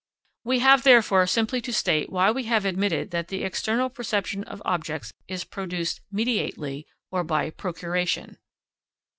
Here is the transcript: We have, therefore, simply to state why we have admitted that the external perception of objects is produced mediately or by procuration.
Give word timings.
We 0.43 0.57
have, 0.61 0.81
therefore, 0.81 1.27
simply 1.27 1.61
to 1.61 1.71
state 1.71 2.09
why 2.09 2.31
we 2.31 2.45
have 2.45 2.65
admitted 2.65 3.11
that 3.11 3.27
the 3.27 3.43
external 3.43 3.87
perception 3.87 4.43
of 4.45 4.59
objects 4.65 5.13
is 5.27 5.43
produced 5.43 6.01
mediately 6.11 6.87
or 7.11 7.23
by 7.23 7.51
procuration. 7.51 8.39